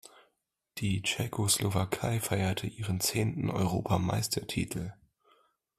Die 0.79 1.03
Tschechoslowakei 1.03 2.19
feierte 2.19 2.65
ihren 2.65 3.01
zehnten 3.01 3.51
Europameistertitel. 3.51 4.93